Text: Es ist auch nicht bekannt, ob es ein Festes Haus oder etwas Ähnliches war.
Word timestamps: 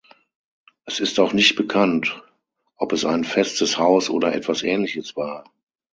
Es 0.85 0.99
ist 0.99 1.19
auch 1.19 1.31
nicht 1.31 1.55
bekannt, 1.55 2.23
ob 2.77 2.91
es 2.91 3.05
ein 3.05 3.23
Festes 3.23 3.77
Haus 3.77 4.09
oder 4.09 4.33
etwas 4.33 4.63
Ähnliches 4.63 5.15
war. 5.15 5.43